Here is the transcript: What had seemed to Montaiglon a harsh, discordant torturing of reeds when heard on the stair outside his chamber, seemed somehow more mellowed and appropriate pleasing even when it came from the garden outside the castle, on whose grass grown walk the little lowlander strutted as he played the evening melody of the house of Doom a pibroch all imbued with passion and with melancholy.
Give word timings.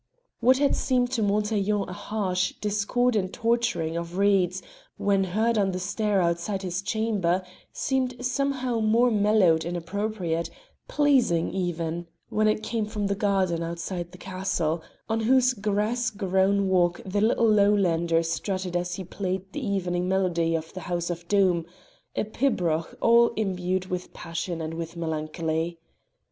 What 0.39 0.57
had 0.57 0.75
seemed 0.75 1.11
to 1.11 1.21
Montaiglon 1.21 1.87
a 1.87 1.93
harsh, 1.93 2.53
discordant 2.59 3.33
torturing 3.33 3.95
of 3.95 4.17
reeds 4.17 4.63
when 4.97 5.25
heard 5.25 5.59
on 5.59 5.73
the 5.73 5.79
stair 5.79 6.21
outside 6.23 6.63
his 6.63 6.81
chamber, 6.81 7.43
seemed 7.71 8.25
somehow 8.25 8.79
more 8.79 9.11
mellowed 9.11 9.63
and 9.63 9.77
appropriate 9.77 10.49
pleasing 10.87 11.51
even 11.53 12.07
when 12.29 12.47
it 12.47 12.63
came 12.63 12.87
from 12.87 13.05
the 13.05 13.13
garden 13.15 13.61
outside 13.61 14.11
the 14.11 14.17
castle, 14.17 14.81
on 15.07 15.19
whose 15.19 15.53
grass 15.53 16.09
grown 16.09 16.67
walk 16.67 16.99
the 17.05 17.21
little 17.21 17.47
lowlander 17.47 18.23
strutted 18.23 18.75
as 18.75 18.95
he 18.95 19.03
played 19.03 19.53
the 19.53 19.63
evening 19.63 20.09
melody 20.09 20.55
of 20.55 20.73
the 20.73 20.79
house 20.89 21.11
of 21.11 21.27
Doom 21.27 21.63
a 22.15 22.23
pibroch 22.23 22.95
all 23.01 23.27
imbued 23.35 23.85
with 23.85 24.13
passion 24.13 24.61
and 24.61 24.73
with 24.73 24.97
melancholy. 24.97 25.77